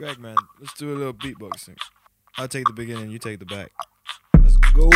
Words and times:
Greg, 0.00 0.18
man, 0.18 0.34
let's 0.58 0.72
do 0.78 0.94
a 0.94 0.96
little 0.96 1.12
beatboxing. 1.12 1.76
I'll 2.38 2.48
take 2.48 2.66
the 2.66 2.72
beginning, 2.72 3.10
you 3.10 3.18
take 3.18 3.38
the 3.38 3.44
back. 3.44 3.70
Let's 4.42 4.56
go. 4.56 4.88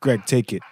Greg, 0.00 0.24
take 0.24 0.52
it. 0.54 0.62